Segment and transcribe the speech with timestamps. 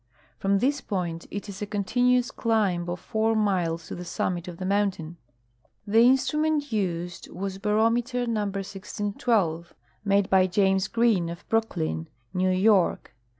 [0.39, 4.57] From this point it is a continuous climb of four miles to the summit of
[4.57, 5.17] the mountain.
[5.85, 8.45] The instrument used AA^as barometer No.
[8.45, 13.13] 1612, made by James Green, of Brooklyn, New York.